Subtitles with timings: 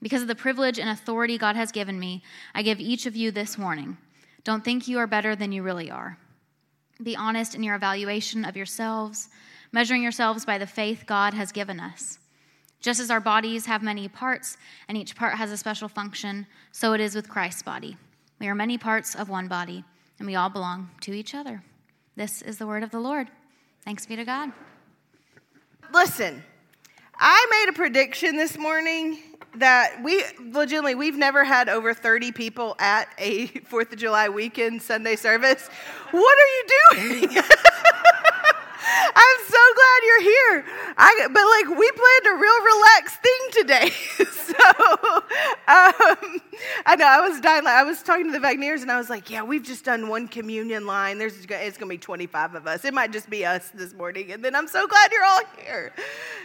[0.00, 2.22] Because of the privilege and authority God has given me,
[2.54, 3.96] I give each of you this warning.
[4.44, 6.18] Don't think you are better than you really are.
[7.02, 9.28] Be honest in your evaluation of yourselves,
[9.72, 12.18] measuring yourselves by the faith God has given us.
[12.80, 14.56] Just as our bodies have many parts,
[14.88, 17.96] and each part has a special function, so it is with Christ's body.
[18.38, 19.84] We are many parts of one body,
[20.18, 21.62] and we all belong to each other.
[22.16, 23.28] This is the word of the Lord.
[23.84, 24.52] Thanks be to God.
[25.92, 26.42] Listen,
[27.16, 29.18] I made a prediction this morning
[29.56, 34.82] that we legitimately we've never had over 30 people at a Fourth of July weekend
[34.82, 35.68] Sunday service.
[36.10, 37.42] What are you doing?
[39.16, 40.64] I'm so glad you're here.
[40.96, 43.90] I, but like we planned a real relaxed thing today.
[44.32, 44.54] so
[45.66, 46.40] um,
[46.86, 47.66] I know I was dying.
[47.66, 50.28] I was talking to the Wagneers and I was like, yeah, we've just done one
[50.28, 51.18] communion line.
[51.18, 52.84] There's it's going to be 25 of us.
[52.84, 54.32] It might just be us this morning.
[54.32, 55.92] And then I'm so glad you're all here.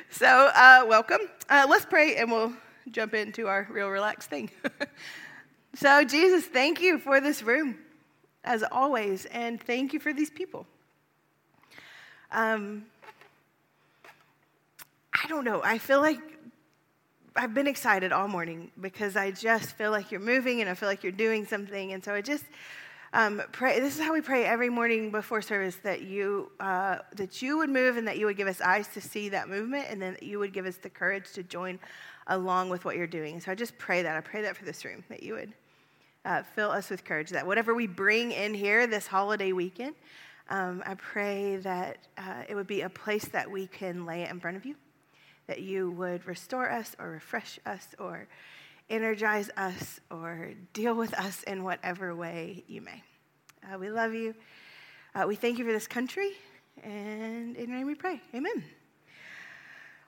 [0.10, 1.22] So uh, welcome.
[1.50, 2.54] Uh, let's pray and we'll
[2.92, 4.50] jump into our real relaxed thing.
[5.76, 7.78] so Jesus, thank you for this room
[8.44, 10.66] as always, and thank you for these people.
[12.32, 12.86] Um,
[15.14, 15.62] I don't know.
[15.64, 16.20] I feel like
[17.36, 20.90] I've been excited all morning because I just feel like you're moving and I feel
[20.90, 21.94] like you're doing something.
[21.94, 22.44] And so I just
[23.14, 23.80] um, pray.
[23.80, 27.70] This is how we pray every morning before service that you uh, that you would
[27.70, 30.24] move and that you would give us eyes to see that movement, and then that
[30.24, 31.80] you would give us the courage to join
[32.28, 33.40] along with what you're doing.
[33.40, 34.18] So I just pray that.
[34.18, 35.54] I pray that for this room that you would
[36.26, 37.30] uh, fill us with courage.
[37.30, 39.96] That whatever we bring in here this holiday weekend
[40.50, 44.30] um, I pray that uh, it would be a place that we can lay it
[44.30, 44.76] in front of you,
[45.48, 48.28] that you would restore us or refresh us or
[48.94, 53.02] energize us or deal with us in whatever way you may.
[53.64, 54.36] Uh, we love you.
[55.16, 56.32] Uh, we thank you for this country,
[56.84, 58.22] and in your name we pray.
[58.36, 58.64] Amen.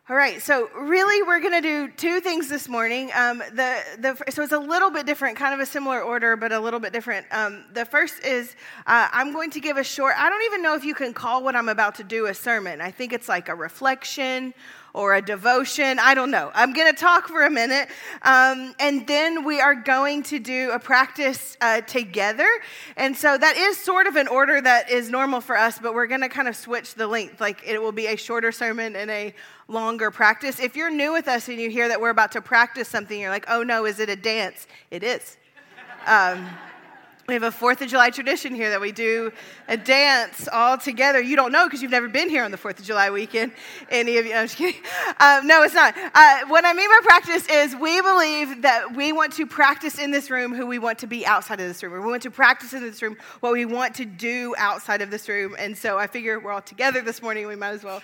[0.08, 3.10] All right, so really, we're going to do two things this morning.
[3.16, 6.52] Um, the, the, so it's a little bit different, kind of a similar order, but
[6.52, 7.26] a little bit different.
[7.32, 10.76] Um, the first is uh, I'm going to give a short, I don't even know
[10.76, 12.82] if you can call what I'm about to do a sermon.
[12.82, 14.54] I think it's like a reflection
[14.96, 16.00] or a devotion.
[16.00, 16.52] I don't know.
[16.56, 17.90] I'm going to talk for a minute.
[18.22, 22.48] Um, and then we are going to do a practice uh, together.
[22.96, 26.08] And so that is sort of an order that is normal for us, but we're
[26.08, 27.42] going to kind of switch the length.
[27.42, 29.36] Like it will be a shorter sermon and a
[29.68, 30.62] longer practice.
[30.62, 33.30] If you're new with us and you hear that we're about to practice something, you're
[33.30, 34.66] like, oh no, is it a dance?
[34.92, 35.36] It is.
[36.08, 36.48] Um,
[37.28, 39.32] we have a Fourth of July tradition here that we do
[39.68, 41.20] a dance all together.
[41.20, 43.52] You don't know because you've never been here on the Fourth of July weekend.
[43.90, 44.36] Any of you?
[44.36, 44.80] I'm just kidding.
[45.20, 45.96] Um, no, it's not.
[45.98, 50.12] Uh, what I mean by practice is we believe that we want to practice in
[50.12, 52.74] this room who we want to be outside of this room, we want to practice
[52.74, 55.56] in this room what we want to do outside of this room.
[55.58, 57.48] And so I figure we're all together this morning.
[57.48, 58.04] We might as well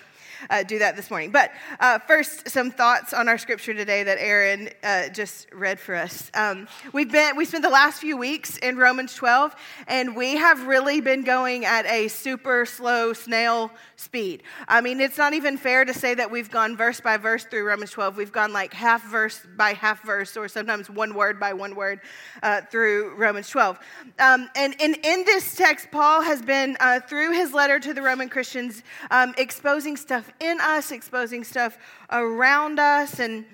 [0.50, 1.30] uh, do that this morning.
[1.30, 5.94] But uh, first, some thoughts on our scripture today that Aaron uh, just read for
[5.94, 6.30] us.
[6.34, 9.54] Um, we've been we spent the last few weeks in Romans 12,
[9.86, 14.42] and we have really been going at a super slow snail speed.
[14.68, 17.64] I mean, it's not even fair to say that we've gone verse by verse through
[17.64, 18.16] Romans 12.
[18.16, 22.00] We've gone like half verse by half verse, or sometimes one word by one word
[22.42, 23.78] uh, through Romans 12.
[24.18, 28.02] Um, and, and in this text, Paul has been, uh, through his letter to the
[28.02, 31.78] Roman Christians, um, exposing stuff in us, exposing stuff
[32.10, 33.44] around us, and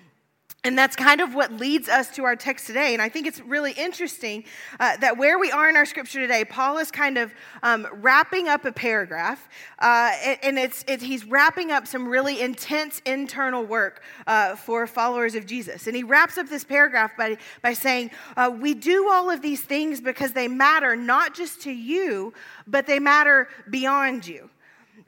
[0.65, 2.93] and that's kind of what leads us to our text today.
[2.93, 4.43] And I think it's really interesting
[4.81, 7.33] uh, that where we are in our scripture today, Paul is kind of
[7.63, 9.49] um, wrapping up a paragraph,
[9.79, 10.11] uh,
[10.43, 15.47] and it's, it's, he's wrapping up some really intense internal work uh, for followers of
[15.47, 15.87] Jesus.
[15.87, 19.61] And he wraps up this paragraph by, by saying, uh, We do all of these
[19.61, 22.35] things because they matter not just to you,
[22.67, 24.51] but they matter beyond you.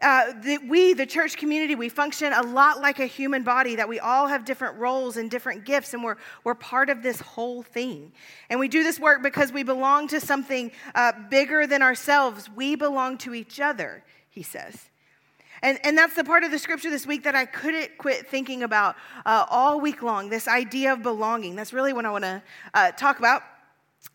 [0.03, 3.89] Uh, the, we, the church community, we function a lot like a human body, that
[3.89, 7.63] we all have different roles and different gifts, and we're, we're part of this whole
[7.63, 8.13] thing.
[8.49, 12.49] And we do this work because we belong to something uh, bigger than ourselves.
[12.55, 14.89] We belong to each other, he says.
[15.63, 18.63] And, and that's the part of the scripture this week that I couldn't quit thinking
[18.63, 18.97] about
[19.27, 21.55] uh, all week long this idea of belonging.
[21.55, 22.43] That's really what I want to
[22.73, 23.43] uh, talk about.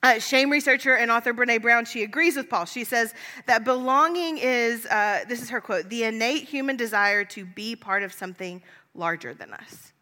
[0.03, 2.65] Uh, shame researcher and author Brene Brown, she agrees with Paul.
[2.65, 3.13] She says
[3.47, 8.03] that belonging is, uh, this is her quote, the innate human desire to be part
[8.03, 8.61] of something
[8.93, 9.93] larger than us.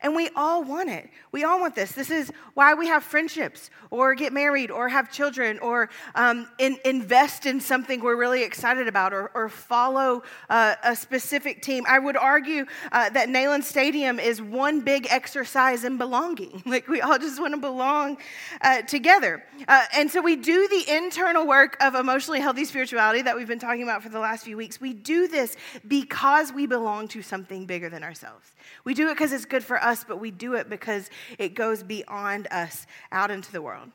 [0.00, 1.08] And we all want it.
[1.32, 1.92] We all want this.
[1.92, 6.78] This is why we have friendships or get married or have children or um, in,
[6.84, 11.84] invest in something we're really excited about or, or follow uh, a specific team.
[11.88, 16.62] I would argue uh, that Neyland Stadium is one big exercise in belonging.
[16.76, 18.18] Like we all just want to belong
[18.60, 19.42] uh, together.
[19.66, 23.58] Uh, and so we do the internal work of emotionally healthy spirituality that we've been
[23.58, 24.78] talking about for the last few weeks.
[24.80, 25.56] We do this
[25.86, 28.52] because we belong to something bigger than ourselves.
[28.84, 31.82] We do it because it's good for us, but we do it because it goes
[31.82, 33.90] beyond us out into the world.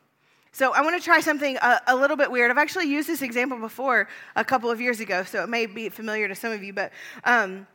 [0.54, 2.50] So I want to try something a, a, little bit weird.
[2.50, 4.06] I've actually used this example before
[4.36, 6.92] a couple of years ago, so it may be familiar to some of you, but.
[7.24, 7.66] Um,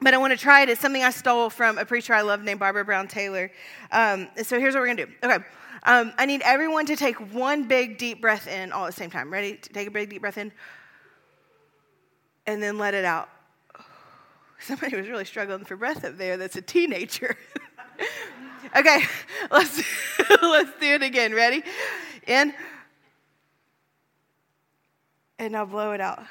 [0.00, 0.68] but I want to try it.
[0.68, 3.50] It's something I stole from a preacher I love named Barbara Brown Taylor.
[3.92, 5.12] Um, so here's what we're going to do.
[5.22, 5.44] Okay.
[5.84, 9.10] Um, I need everyone to take one big deep breath in all at the same
[9.10, 9.32] time.
[9.32, 9.56] Ready?
[9.56, 10.50] Take a big deep breath in.
[12.46, 13.28] And then let it out.
[14.58, 17.36] Somebody was really struggling for breath up there that's a teenager.
[18.76, 19.02] okay,
[19.50, 19.82] let's,
[20.42, 21.34] let's do it again.
[21.34, 21.62] Ready?
[22.26, 22.54] In.
[25.38, 26.24] And now blow it out.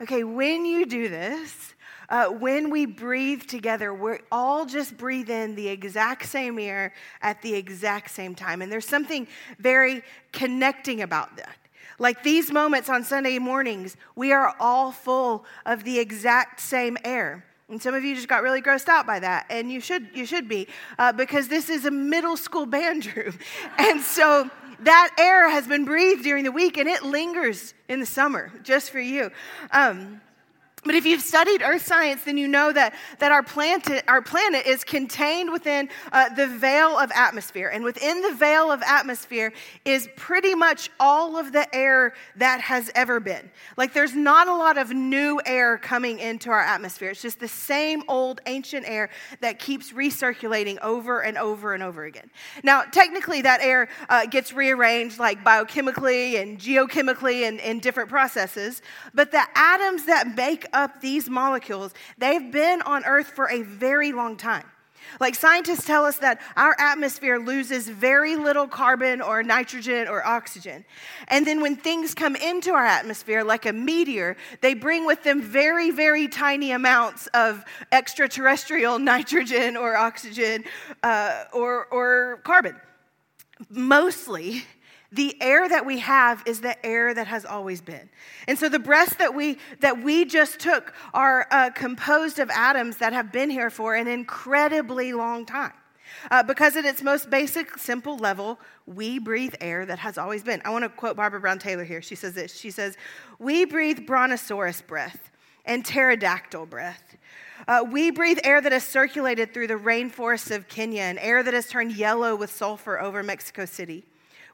[0.00, 1.74] Okay, when you do this,
[2.08, 6.92] uh, when we breathe together, we're all just breathe in the exact same air
[7.22, 8.60] at the exact same time.
[8.62, 9.26] And there's something
[9.58, 10.02] very
[10.32, 11.56] connecting about that.
[11.98, 17.44] Like these moments on Sunday mornings, we are all full of the exact same air.
[17.68, 20.26] And some of you just got really grossed out by that, and you should you
[20.26, 20.68] should be
[20.98, 23.38] uh, because this is a middle school band room,
[23.78, 24.50] and so
[24.80, 28.90] that air has been breathed during the week, and it lingers in the summer just
[28.90, 29.30] for you.
[29.70, 30.20] Um,
[30.84, 34.66] but if you've studied earth science, then you know that, that our, planet, our planet
[34.66, 37.68] is contained within uh, the veil of atmosphere.
[37.68, 39.52] And within the veil of atmosphere
[39.84, 43.48] is pretty much all of the air that has ever been.
[43.76, 47.10] Like there's not a lot of new air coming into our atmosphere.
[47.10, 52.04] It's just the same old ancient air that keeps recirculating over and over and over
[52.04, 52.28] again.
[52.64, 58.82] Now, technically, that air uh, gets rearranged like biochemically and geochemically and in different processes.
[59.14, 64.12] But the atoms that make up these molecules, they've been on Earth for a very
[64.12, 64.64] long time.
[65.20, 70.84] Like scientists tell us that our atmosphere loses very little carbon or nitrogen or oxygen.
[71.28, 75.42] And then when things come into our atmosphere, like a meteor, they bring with them
[75.42, 80.64] very, very tiny amounts of extraterrestrial nitrogen or oxygen
[81.02, 82.76] uh, or, or carbon.
[83.70, 84.64] Mostly,
[85.12, 88.08] the air that we have is the air that has always been.
[88.48, 92.96] And so the breaths that we that we just took are uh, composed of atoms
[92.96, 95.72] that have been here for an incredibly long time.
[96.30, 100.60] Uh, because at its most basic, simple level, we breathe air that has always been.
[100.64, 102.02] I want to quote Barbara Brown Taylor here.
[102.02, 102.54] She says this.
[102.54, 102.96] She says,
[103.38, 105.30] "We breathe brontosaurus breath
[105.64, 107.16] and pterodactyl breath."
[107.68, 111.54] Uh, we breathe air that has circulated through the rainforests of Kenya and air that
[111.54, 114.04] has turned yellow with sulfur over Mexico City.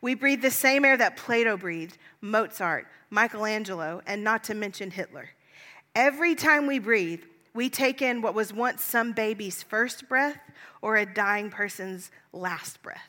[0.01, 5.31] We breathe the same air that Plato breathed, Mozart, Michelangelo, and not to mention Hitler.
[5.95, 7.23] Every time we breathe,
[7.55, 10.39] we take in what was once some baby's first breath
[10.81, 13.09] or a dying person's last breath.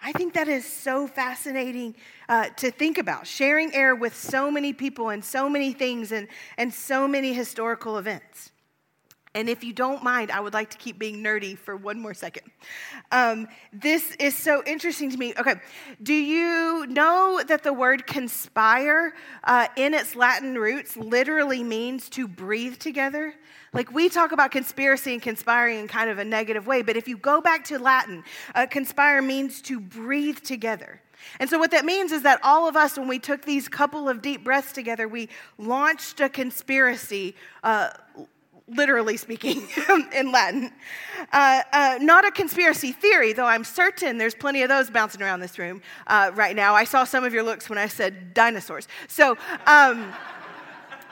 [0.00, 1.96] I think that is so fascinating
[2.28, 6.28] uh, to think about, sharing air with so many people and so many things and,
[6.56, 8.52] and so many historical events.
[9.34, 12.14] And if you don't mind, I would like to keep being nerdy for one more
[12.14, 12.50] second.
[13.12, 15.34] Um, this is so interesting to me.
[15.38, 15.54] Okay,
[16.02, 22.26] do you know that the word conspire uh, in its Latin roots literally means to
[22.26, 23.34] breathe together?
[23.72, 27.06] Like we talk about conspiracy and conspiring in kind of a negative way, but if
[27.06, 31.02] you go back to Latin, uh, conspire means to breathe together.
[31.40, 34.08] And so, what that means is that all of us, when we took these couple
[34.08, 37.34] of deep breaths together, we launched a conspiracy.
[37.62, 37.90] Uh,
[38.68, 39.66] literally speaking
[40.14, 40.72] in Latin.
[41.32, 45.40] Uh, uh, not a conspiracy theory, though I'm certain there's plenty of those bouncing around
[45.40, 46.74] this room uh, right now.
[46.74, 48.88] I saw some of your looks when I said dinosaurs.
[49.08, 50.12] So, um,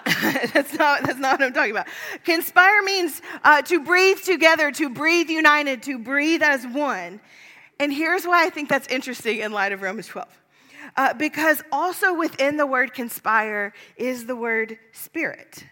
[0.52, 1.88] that's, not, that's not what I'm talking about.
[2.25, 7.20] Conspire means uh, to breathe together, to breathe united, to breathe as one.
[7.80, 10.42] And here's why I think that's interesting in light of Romans 12.
[10.96, 15.64] Uh, because also within the word conspire is the word spirit.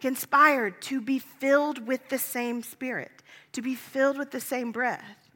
[0.00, 5.30] Conspire to be filled with the same spirit, to be filled with the same breath.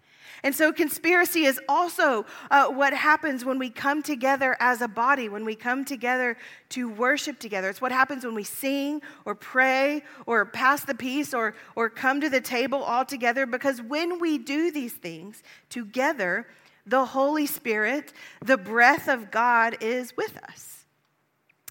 [0.44, 5.30] And so, conspiracy is also uh, what happens when we come together as a body,
[5.30, 6.37] when we come together
[6.68, 7.71] to worship together.
[7.71, 12.21] It's what happens when we sing or pray or pass the peace or, or come
[12.21, 13.47] to the table all together.
[13.47, 16.47] Because when we do these things together,
[16.87, 18.12] the Holy Spirit,
[18.44, 20.84] the breath of God is with us.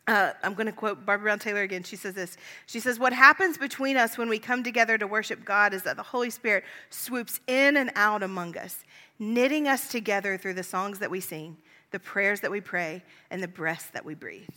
[0.06, 1.84] Uh, I'm going to quote Barbara Brown Taylor again.
[1.84, 2.36] She says this.
[2.66, 5.96] She says, What happens between us when we come together to worship God is that
[5.96, 8.84] the Holy Spirit swoops in and out among us,
[9.18, 11.56] knitting us together through the songs that we sing,
[11.92, 14.50] the prayers that we pray, and the breaths that we breathe.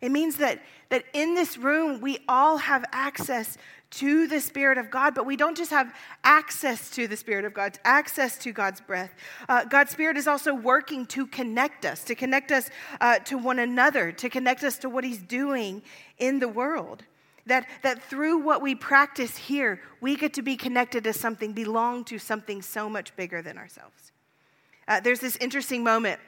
[0.00, 3.56] It means that, that in this room, we all have access
[3.90, 7.54] to the Spirit of God, but we don't just have access to the Spirit of
[7.54, 9.14] God, access to God's breath.
[9.48, 12.68] Uh, God's Spirit is also working to connect us, to connect us
[13.00, 15.82] uh, to one another, to connect us to what He's doing
[16.18, 17.04] in the world.
[17.46, 22.04] That, that through what we practice here, we get to be connected to something, belong
[22.06, 24.10] to something so much bigger than ourselves.
[24.88, 26.20] Uh, there's this interesting moment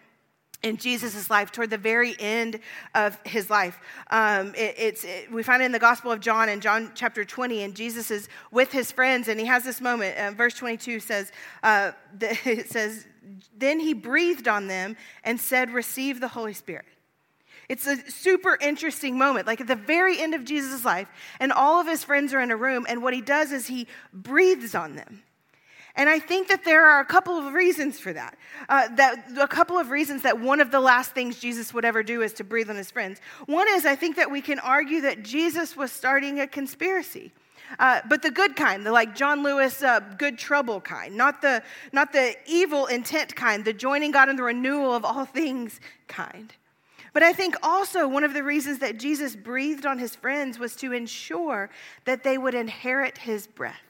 [0.63, 2.61] in Jesus' life, toward the very end
[2.95, 3.79] of his life.
[4.11, 7.25] Um, it, it's, it, we find it in the Gospel of John in John chapter
[7.25, 10.19] 20, and Jesus is with his friends, and he has this moment.
[10.19, 13.07] Uh, verse 22 says, uh, the, it says,
[13.57, 16.87] Then he breathed on them and said, Receive the Holy Spirit.
[17.69, 21.81] It's a super interesting moment, like at the very end of Jesus' life, and all
[21.81, 24.97] of his friends are in a room, and what he does is he breathes on
[24.97, 25.23] them.
[25.99, 28.39] And I think that there are a couple of reasons for that.
[28.69, 32.05] Uh, that a couple of reasons that one of the last things Jesus would ever
[32.05, 33.21] do is to breathe on his friends.
[33.47, 37.33] One is I think that we can argue that Jesus was starting a conspiracy.
[37.81, 41.65] Uh, but the good kind, the like John Lewis, uh, good trouble kind, not the,
[41.93, 46.55] not the evil intent kind, the joining God in the renewal of all things kind.
[47.13, 50.77] But I think also one of the reasons that Jesus breathed on his friends was
[50.77, 51.71] to ensure
[52.05, 53.88] that they would inherit his breath.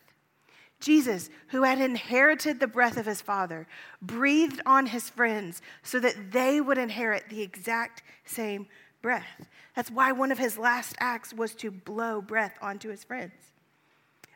[0.80, 3.66] Jesus, who had inherited the breath of his Father,
[4.00, 8.68] breathed on his friends so that they would inherit the exact same
[9.02, 9.48] breath.
[9.74, 13.32] That's why one of his last acts was to blow breath onto his friends.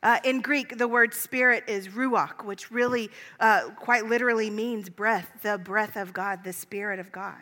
[0.03, 3.09] Uh, in Greek, the word spirit is ruach, which really
[3.39, 7.39] uh, quite literally means breath, the breath of God, the spirit of God.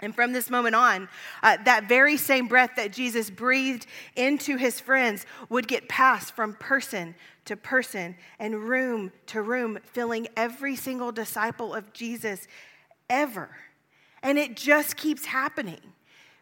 [0.00, 1.08] And from this moment on,
[1.42, 6.54] uh, that very same breath that Jesus breathed into his friends would get passed from
[6.54, 12.46] person to person and room to room, filling every single disciple of Jesus
[13.08, 13.50] ever.
[14.22, 15.80] And it just keeps happening.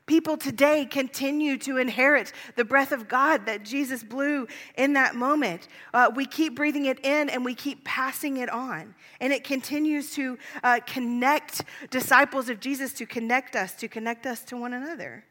[0.06, 5.68] People today continue to inherit the breath of God that Jesus blew in that moment.
[5.94, 8.94] Uh, we keep breathing it in and we keep passing it on.
[9.20, 14.42] And it continues to uh, connect disciples of Jesus, to connect us, to connect us
[14.44, 15.24] to one another.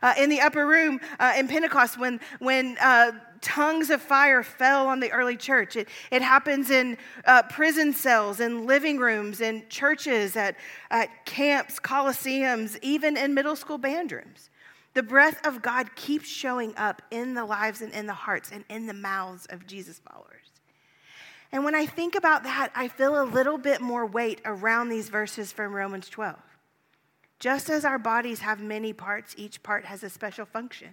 [0.00, 4.86] Uh, in the upper room uh, in Pentecost, when, when uh, tongues of fire fell
[4.86, 5.76] on the early church.
[5.76, 6.96] It, it happens in
[7.26, 10.56] uh, prison cells, in living rooms, in churches, at,
[10.90, 14.48] at camps, coliseums, even in middle school band rooms.
[14.94, 18.64] The breath of God keeps showing up in the lives and in the hearts and
[18.68, 20.28] in the mouths of Jesus followers.
[21.50, 25.08] And when I think about that, I feel a little bit more weight around these
[25.08, 26.38] verses from Romans 12.
[27.42, 30.90] Just as our bodies have many parts, each part has a special function.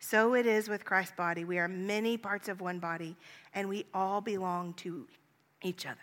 [0.00, 1.44] So it is with Christ's body.
[1.44, 3.16] We are many parts of one body,
[3.54, 5.06] and we all belong to
[5.62, 6.00] each other.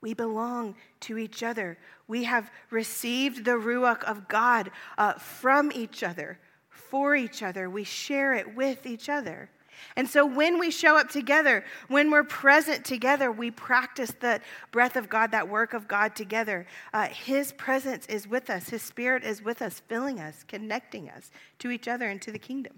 [0.00, 1.78] We belong to each other.
[2.08, 7.70] We have received the Ruach of God uh, from each other, for each other.
[7.70, 9.50] We share it with each other.
[9.96, 14.40] And so when we show up together, when we're present together, we practice the
[14.72, 16.66] breath of God, that work of God together.
[16.92, 21.30] Uh, his presence is with us, His Spirit is with us, filling us, connecting us
[21.60, 22.74] to each other and to the kingdom.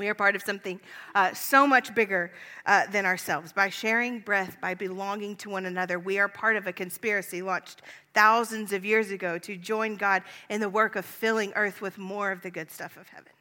[0.00, 0.80] We are part of something
[1.14, 2.32] uh, so much bigger
[2.64, 3.52] uh, than ourselves.
[3.52, 7.82] By sharing breath, by belonging to one another, we are part of a conspiracy launched
[8.14, 12.32] thousands of years ago to join God in the work of filling earth with more
[12.32, 13.32] of the good stuff of heaven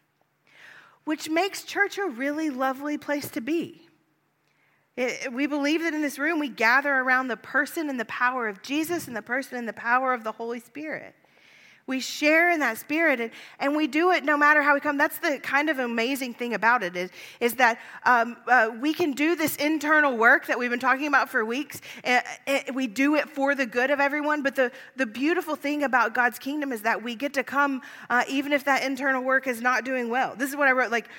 [1.06, 3.88] which makes church a really lovely place to be.
[4.96, 8.48] It, we believe that in this room we gather around the person and the power
[8.48, 11.15] of Jesus and the person and the power of the Holy Spirit.
[11.89, 14.96] We share in that spirit and, and we do it no matter how we come.
[14.96, 19.13] That's the kind of amazing thing about it is, is that um, uh, we can
[19.13, 21.81] do this internal work that we've been talking about for weeks.
[22.03, 24.43] And, and we do it for the good of everyone.
[24.43, 27.81] But the, the beautiful thing about God's kingdom is that we get to come
[28.12, 30.36] uh, even if that internal work is not doing well.
[30.36, 31.10] This is what I wrote like,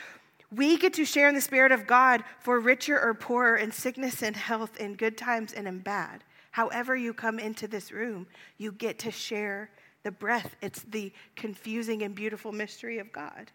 [0.54, 4.22] we get to share in the Spirit of God for richer or poorer, in sickness
[4.22, 6.22] and health, in good times and in bad.
[6.52, 9.70] However, you come into this room, you get to share
[10.02, 10.57] the breath.
[10.61, 13.50] It's the confusing and beautiful mystery of God.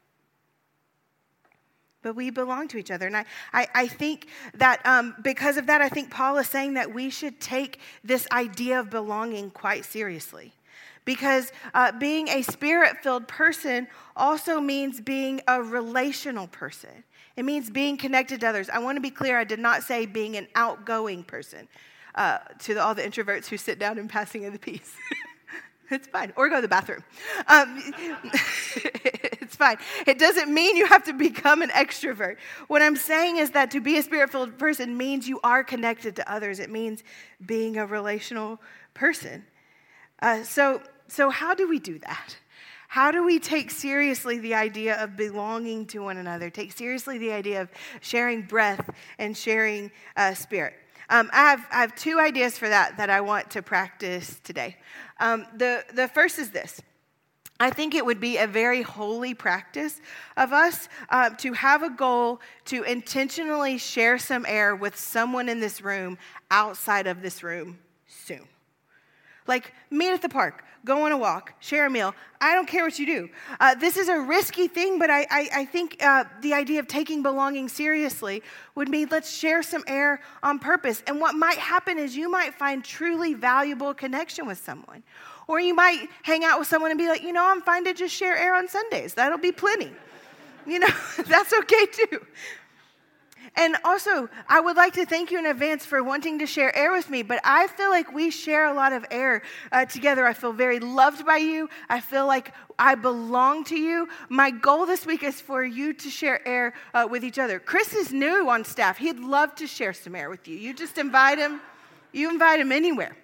[2.01, 3.07] But we belong to each other.
[3.07, 6.75] And I, I, I think that um, because of that, I think Paul is saying
[6.75, 10.53] that we should take this idea of belonging quite seriously.
[11.03, 17.03] Because uh, being a spirit filled person also means being a relational person.
[17.35, 18.69] It means being connected to others.
[18.69, 21.67] I want to be clear, I did not say being an outgoing person
[22.15, 24.93] uh, to the, all the introverts who sit down and passing of the peace.
[25.89, 26.33] it's fine.
[26.35, 27.03] Or go to the bathroom.
[27.47, 27.93] Um,
[29.41, 29.77] it's fine.
[30.07, 32.37] It doesn't mean you have to become an extrovert.
[32.67, 36.15] What I'm saying is that to be a spirit filled person means you are connected
[36.17, 37.03] to others, it means
[37.45, 38.59] being a relational
[38.93, 39.45] person.
[40.21, 42.37] Uh, so, so, how do we do that?
[42.87, 46.49] How do we take seriously the idea of belonging to one another?
[46.49, 48.89] Take seriously the idea of sharing breath
[49.19, 50.75] and sharing uh, spirit?
[51.09, 54.77] Um, I, have, I have two ideas for that that I want to practice today.
[55.19, 56.81] Um, the, the first is this.
[57.59, 60.01] I think it would be a very holy practice
[60.35, 65.61] of us uh, to have a goal to intentionally share some air with someone in
[65.61, 66.17] this room
[66.51, 67.79] outside of this room.
[69.47, 72.13] Like, meet at the park, go on a walk, share a meal.
[72.39, 73.29] I don't care what you do.
[73.59, 76.87] Uh, this is a risky thing, but I, I, I think uh, the idea of
[76.87, 78.43] taking belonging seriously
[78.75, 81.03] would mean let's share some air on purpose.
[81.07, 85.03] And what might happen is you might find truly valuable connection with someone.
[85.47, 87.93] Or you might hang out with someone and be like, you know, I'm fine to
[87.93, 89.13] just share air on Sundays.
[89.13, 89.91] That'll be plenty.
[90.65, 90.87] You know,
[91.27, 92.25] that's okay too.
[93.57, 96.91] And also, I would like to thank you in advance for wanting to share air
[96.91, 100.25] with me, but I feel like we share a lot of air uh, together.
[100.25, 101.69] I feel very loved by you.
[101.87, 104.09] I feel like I belong to you.
[104.27, 107.59] My goal this week is for you to share air uh, with each other.
[107.59, 108.97] Chris is new on staff.
[108.97, 110.57] He'd love to share some air with you.
[110.57, 111.61] You just invite him,
[112.11, 113.15] you invite him anywhere,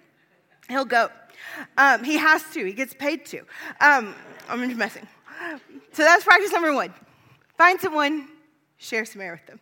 [0.68, 1.10] he'll go.
[1.76, 3.40] Um, he has to, he gets paid to.
[3.80, 4.14] Um,
[4.48, 5.06] I'm just messing.
[5.92, 6.94] So that's practice number one.
[7.58, 8.28] Find someone,
[8.78, 9.60] share some air with them.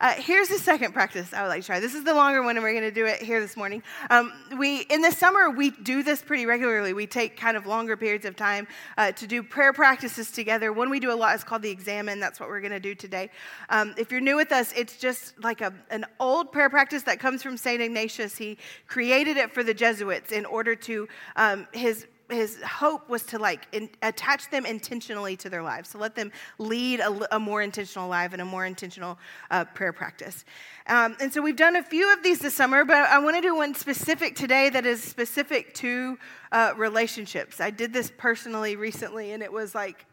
[0.00, 1.80] Uh, here's the second practice I would like to try.
[1.80, 3.82] This is the longer one, and we're going to do it here this morning.
[4.10, 6.92] Um, we in the summer we do this pretty regularly.
[6.92, 8.66] We take kind of longer periods of time
[8.98, 10.72] uh, to do prayer practices together.
[10.72, 12.20] One we do a lot is called the Examen.
[12.20, 13.30] That's what we're going to do today.
[13.68, 17.20] Um, if you're new with us, it's just like a, an old prayer practice that
[17.20, 18.36] comes from Saint Ignatius.
[18.36, 23.38] He created it for the Jesuits in order to um, his his hope was to
[23.38, 27.62] like in, attach them intentionally to their lives so let them lead a, a more
[27.62, 29.18] intentional life and a more intentional
[29.50, 30.44] uh, prayer practice
[30.86, 33.42] um, and so we've done a few of these this summer but i want to
[33.42, 36.18] do one specific today that is specific to
[36.52, 40.06] uh, relationships i did this personally recently and it was like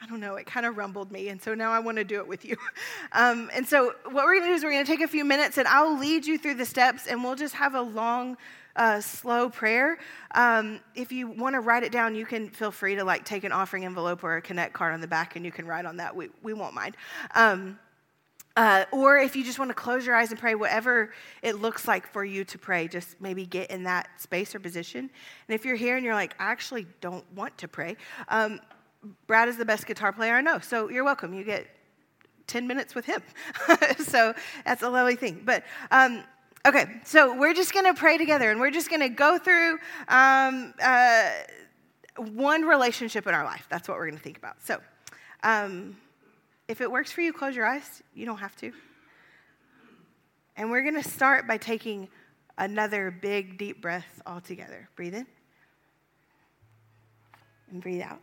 [0.00, 1.28] I don't know, it kind of rumbled me.
[1.28, 2.56] And so now I want to do it with you.
[3.12, 5.24] Um, and so, what we're going to do is we're going to take a few
[5.24, 8.36] minutes and I'll lead you through the steps and we'll just have a long
[8.78, 9.98] uh, slow prayer.
[10.34, 13.44] Um, if you want to write it down, you can feel free to like take
[13.44, 15.98] an offering envelope or a connect card on the back and you can write on
[15.98, 16.14] that.
[16.14, 16.96] We, we won't mind.
[17.34, 17.78] Um,
[18.56, 21.12] uh, or if you just want to close your eyes and pray, whatever
[21.42, 25.00] it looks like for you to pray, just maybe get in that space or position.
[25.00, 27.96] And if you're here and you're like, I actually don't want to pray,
[28.28, 28.60] um,
[29.26, 30.58] Brad is the best guitar player I know.
[30.58, 31.34] So you're welcome.
[31.34, 31.68] You get
[32.48, 33.22] 10 minutes with him.
[33.98, 35.42] so that's a lovely thing.
[35.44, 36.24] But um,
[36.66, 39.78] Okay, so we're just going to pray together and we're just going to go through
[40.08, 41.30] um, uh,
[42.16, 43.66] one relationship in our life.
[43.70, 44.60] That's what we're going to think about.
[44.62, 44.80] So,
[45.42, 45.96] um,
[46.66, 48.02] if it works for you, close your eyes.
[48.14, 48.72] You don't have to.
[50.56, 52.08] And we're going to start by taking
[52.58, 54.88] another big, deep breath all together.
[54.96, 55.26] Breathe in
[57.70, 58.20] and breathe out.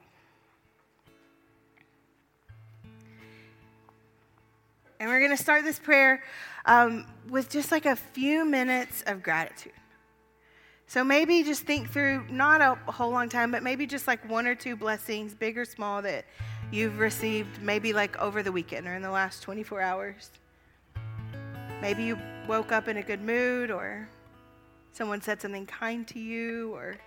[5.05, 6.23] And we're going to start this prayer
[6.65, 9.73] um, with just like a few minutes of gratitude.
[10.87, 14.47] So maybe just think through not a whole long time, but maybe just like one
[14.47, 16.25] or two blessings, big or small, that
[16.71, 20.31] you've received maybe like over the weekend or in the last 24 hours.
[21.83, 24.09] Maybe you woke up in a good mood, or
[24.91, 26.97] someone said something kind to you, or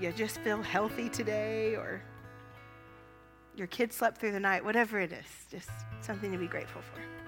[0.00, 2.00] you just feel healthy today, or
[3.60, 5.68] your kid slept through the night, whatever it is, just
[6.00, 7.19] something to be grateful for.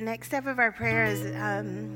[0.00, 1.94] The next step of our prayer is um,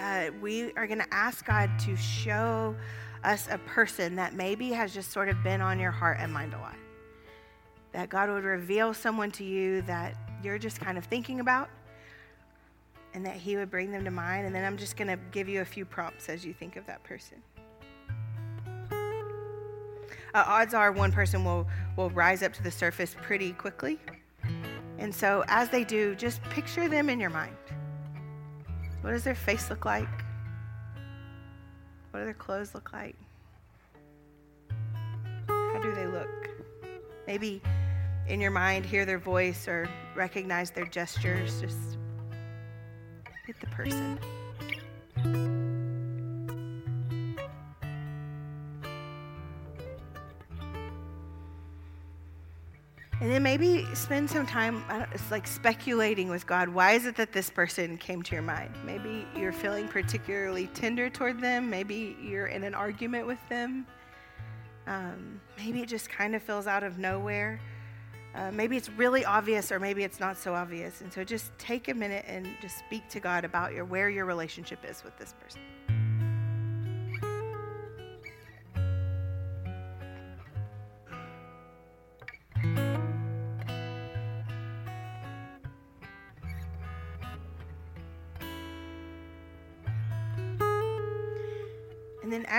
[0.00, 2.74] uh, we are going to ask God to show
[3.22, 6.52] us a person that maybe has just sort of been on your heart and mind
[6.52, 6.74] a lot.
[7.92, 11.70] That God would reveal someone to you that you're just kind of thinking about
[13.14, 14.46] and that He would bring them to mind.
[14.46, 16.84] And then I'm just going to give you a few prompts as you think of
[16.86, 17.40] that person.
[20.34, 24.00] Uh, odds are one person will, will rise up to the surface pretty quickly.
[25.02, 27.56] And so, as they do, just picture them in your mind.
[29.00, 30.08] What does their face look like?
[32.12, 33.16] What do their clothes look like?
[35.48, 36.50] How do they look?
[37.26, 37.60] Maybe
[38.28, 41.60] in your mind, hear their voice or recognize their gestures.
[41.60, 41.98] Just
[43.44, 44.20] hit the person.
[53.22, 54.82] And then maybe spend some time,
[55.12, 56.68] it's like speculating with God.
[56.68, 58.74] Why is it that this person came to your mind?
[58.84, 61.70] Maybe you're feeling particularly tender toward them.
[61.70, 63.86] Maybe you're in an argument with them.
[64.88, 67.60] Um, maybe it just kind of feels out of nowhere.
[68.34, 71.00] Uh, maybe it's really obvious, or maybe it's not so obvious.
[71.00, 74.24] And so just take a minute and just speak to God about your where your
[74.24, 75.60] relationship is with this person.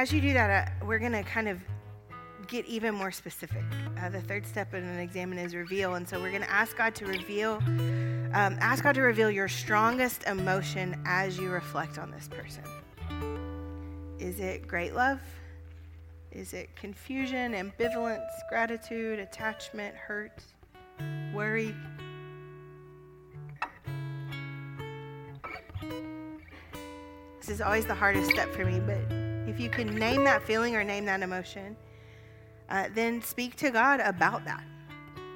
[0.03, 1.57] As you do that, uh, we're going to kind of
[2.47, 3.63] get even more specific.
[3.97, 5.95] Uh, the third step in an Examen is reveal.
[5.95, 7.53] And so we're going to ask God to reveal,
[8.33, 12.65] um, ask God to reveal your strongest emotion as you reflect on this person.
[14.19, 15.21] Is it great love?
[16.33, 20.43] Is it confusion, ambivalence, gratitude, attachment, hurt,
[21.33, 21.73] worry?
[27.39, 30.75] This is always the hardest step for me, but if you can name that feeling
[30.75, 31.75] or name that emotion,
[32.69, 34.63] uh, then speak to God about that.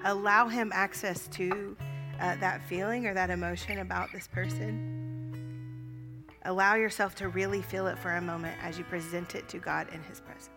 [0.06, 1.76] Allow Him access to
[2.20, 6.24] uh, that feeling or that emotion about this person.
[6.43, 9.88] Allow yourself to really feel it for a moment as you present it to God
[9.93, 10.57] in His presence.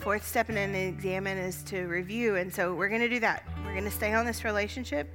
[0.00, 2.36] Fourth step in an Examen is to review.
[2.36, 3.44] And so we're going to do that.
[3.64, 5.08] We're going to stay on this relationship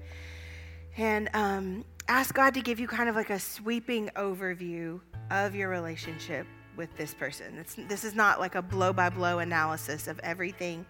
[0.98, 5.00] and um, ask God to give you kind of like a sweeping overview
[5.32, 7.58] of your relationship with this person.
[7.60, 10.86] It's, this is not like a blow by blow analysis of everything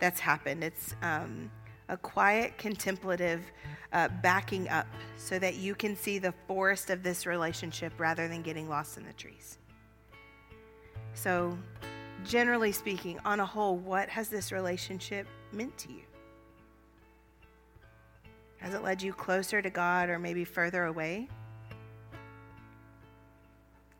[0.00, 0.62] that's happened.
[0.62, 1.50] It's um,
[1.88, 3.40] a quiet, contemplative
[3.92, 4.86] uh, backing up
[5.16, 9.06] so that you can see the forest of this relationship rather than getting lost in
[9.06, 9.58] the trees.
[11.14, 11.56] So
[12.24, 16.02] generally speaking, on a whole, what has this relationship meant to you?
[18.58, 21.28] Has it led you closer to God or maybe further away?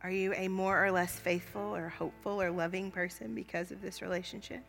[0.02, 4.00] Are you a more or less faithful or hopeful or loving person because of this
[4.00, 4.62] relationship?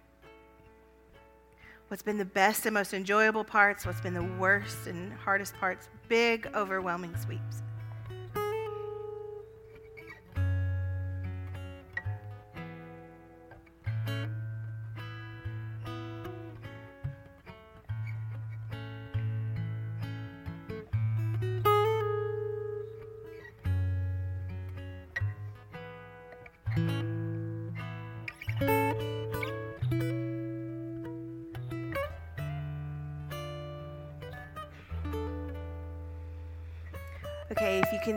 [1.87, 3.85] What's been the best and most enjoyable parts?
[3.85, 5.89] What's been the worst and hardest parts?
[6.07, 7.63] Big, overwhelming sweeps.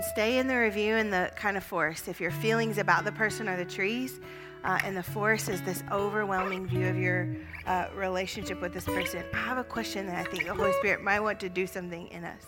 [0.03, 3.49] Stay in the review in the kind of forest, if your feelings about the person
[3.49, 4.19] are the trees,
[4.65, 7.29] uh, and the forest is this overwhelming view of your
[7.67, 11.05] uh, relationship with this person, I have a question that I think the Holy Spirit
[11.05, 12.47] might want to do something in us.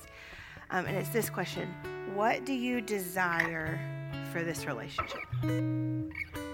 [0.71, 1.73] Um, and it's this question
[2.15, 3.79] What do you desire
[4.33, 5.23] for this relationship?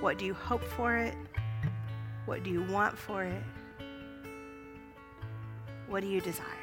[0.01, 1.15] What do you hope for it?
[2.27, 3.43] What do you want for it?
[5.89, 6.60] What do you desire?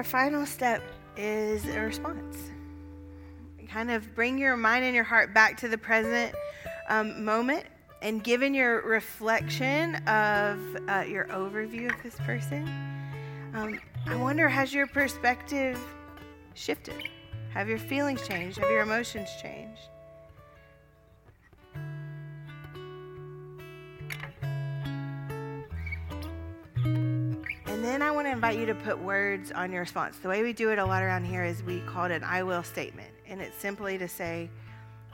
[0.00, 0.82] Our final step
[1.18, 2.50] is a response.
[3.68, 6.34] Kind of bring your mind and your heart back to the present
[6.88, 7.66] um, moment
[8.00, 10.58] and given your reflection of
[10.88, 12.66] uh, your overview of this person,
[13.52, 15.78] um, I wonder has your perspective
[16.54, 17.04] shifted?
[17.52, 18.56] Have your feelings changed?
[18.56, 19.82] Have your emotions changed?
[27.80, 30.18] And then I want to invite you to put words on your response.
[30.18, 32.42] The way we do it a lot around here is we call it an I
[32.42, 33.08] will statement.
[33.26, 34.50] And it's simply to say,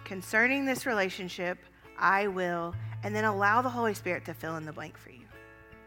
[0.04, 1.58] concerning this relationship,
[1.96, 2.74] I will,
[3.04, 5.26] and then allow the Holy Spirit to fill in the blank for you.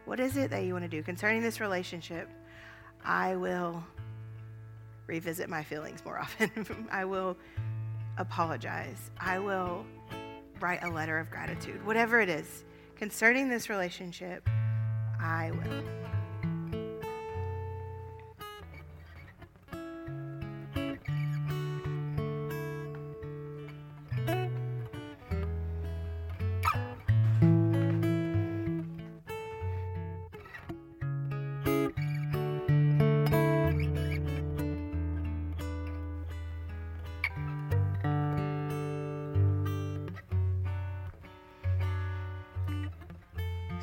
[0.06, 2.30] What is it that you want to do concerning this relationship?
[3.04, 3.84] I will
[5.06, 6.88] revisit my feelings more often.
[6.90, 7.36] I will
[8.16, 9.10] apologize.
[9.18, 9.84] I will
[10.60, 11.84] write a letter of gratitude.
[11.84, 12.64] Whatever it is,
[12.96, 14.48] concerning this relationship,
[15.20, 16.09] I will.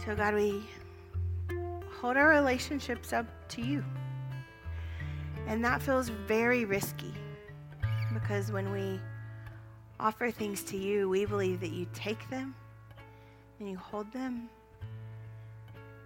[0.08, 0.64] So, God, we
[2.00, 3.84] hold our relationships up to you.
[5.48, 7.14] And that feels very risky
[8.14, 9.02] because when we
[10.00, 12.56] offer things to you, we believe that you take them
[13.60, 14.50] and you hold them.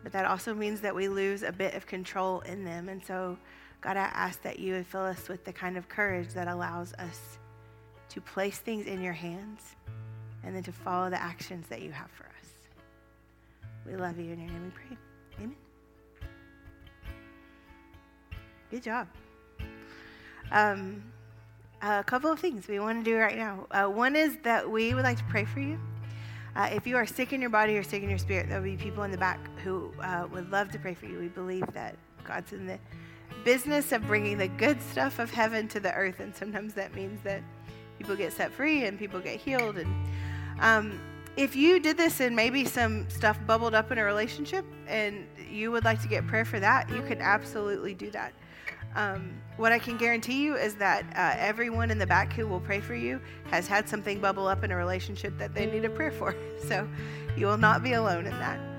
[0.01, 2.89] But that also means that we lose a bit of control in them.
[2.89, 3.37] And so,
[3.81, 6.93] God, I ask that you would fill us with the kind of courage that allows
[6.93, 7.37] us
[8.09, 9.75] to place things in your hands
[10.43, 12.31] and then to follow the actions that you have for us.
[13.85, 14.31] We love you.
[14.31, 14.97] In your name we pray.
[15.39, 15.55] Amen.
[18.69, 19.07] Good job.
[20.51, 21.03] Um,
[21.81, 23.65] a couple of things we want to do right now.
[23.71, 25.79] Uh, one is that we would like to pray for you.
[26.55, 28.69] Uh, if you are sick in your body or sick in your spirit, there will
[28.69, 31.17] be people in the back who uh, would love to pray for you.
[31.17, 32.77] We believe that God's in the
[33.43, 37.21] business of bringing the good stuff of heaven to the earth, and sometimes that means
[37.23, 37.41] that
[37.97, 39.77] people get set free and people get healed.
[39.77, 39.93] And
[40.59, 40.99] um,
[41.37, 45.71] if you did this and maybe some stuff bubbled up in a relationship and you
[45.71, 48.33] would like to get prayer for that, you can absolutely do that.
[48.95, 52.59] Um, what I can guarantee you is that uh, everyone in the back who will
[52.59, 55.89] pray for you has had something bubble up in a relationship that they need a
[55.89, 56.35] prayer for.
[56.67, 56.87] So
[57.35, 58.59] you will not be alone in that.